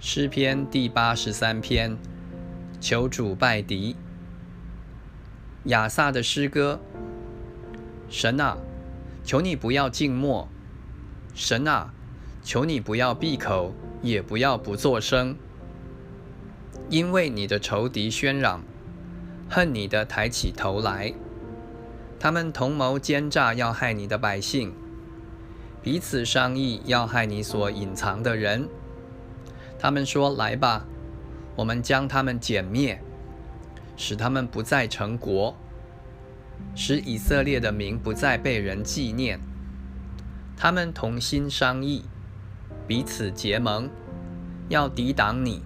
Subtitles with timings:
[0.00, 1.98] 诗篇第八十三篇，
[2.80, 3.96] 求主拜敌。
[5.64, 6.78] 亚萨的诗歌：
[8.08, 8.56] 神啊，
[9.24, 10.46] 求你不要静默；
[11.34, 11.92] 神啊，
[12.44, 15.36] 求你不要闭口，也不要不作声。
[16.88, 18.62] 因为你的仇敌喧嚷，
[19.50, 21.12] 恨你的抬起头来，
[22.20, 24.72] 他们同谋奸诈，要害你的百姓，
[25.82, 28.68] 彼此商议，要害你所隐藏的人。
[29.78, 30.84] 他们说：“来吧，
[31.54, 33.00] 我们将他们歼灭，
[33.96, 35.56] 使他们不再成国，
[36.74, 39.38] 使以色列的名不再被人纪念。”
[40.56, 42.04] 他们同心商议，
[42.88, 43.88] 彼此结盟，
[44.68, 45.62] 要抵挡你，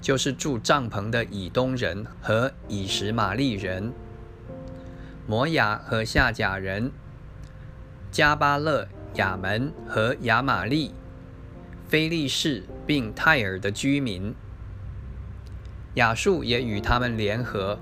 [0.00, 3.92] 就是住帐篷的以东人和以实玛利人、
[5.26, 6.92] 摩雅和夏甲人、
[8.12, 10.94] 加巴勒、亚门和亚玛利。
[11.88, 14.34] 菲利士并泰尔的居民，
[15.94, 17.78] 亚述也与他们联合。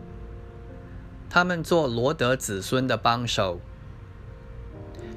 [1.31, 3.61] 他们做罗德子孙的帮手。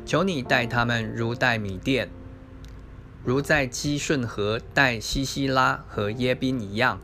[0.06, 2.10] 求你待他们如待米甸，
[3.26, 7.02] 如在基顺河待西西拉和耶宾一样。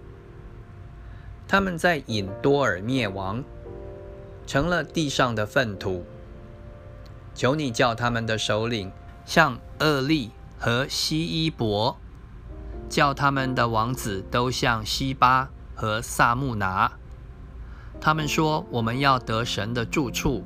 [1.50, 3.44] 他们在隐多尔灭亡，
[4.48, 6.06] 成了地上的粪土。
[7.36, 8.90] 求你叫他们的首领
[9.26, 10.32] 像厄利。
[10.66, 12.00] 和西伊伯，
[12.88, 16.94] 叫他们的王子都像西巴和萨木拿。
[18.00, 20.46] 他们说：“我们要得神的住处，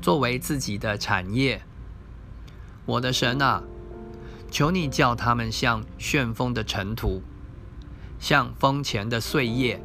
[0.00, 1.60] 作为自己的产业。”
[2.86, 3.62] 我的神啊，
[4.50, 7.20] 求你叫他们像旋风的尘土，
[8.18, 9.82] 像风前的碎叶。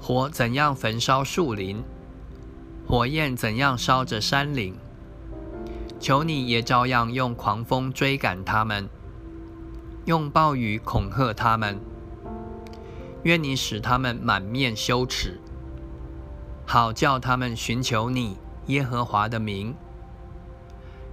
[0.00, 1.84] 火怎样焚烧树林，
[2.86, 4.74] 火焰怎样烧着山岭。
[6.00, 8.88] 求你也照样用狂风追赶他们，
[10.04, 11.80] 用暴雨恐吓他们。
[13.24, 15.40] 愿你使他们满面羞耻，
[16.64, 19.74] 好叫他们寻求你耶和华的名。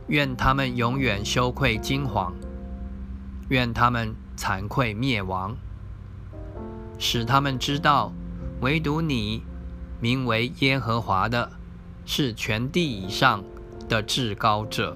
[0.08, 2.34] 愿他们永远羞愧惊惶，
[3.50, 5.58] 愿他们惭愧灭亡，
[7.00, 8.14] 使他们知道，
[8.62, 9.42] 唯独你
[10.00, 11.54] 名为耶和华的，
[12.06, 13.44] 是全地以上。
[13.88, 14.96] 的至高者。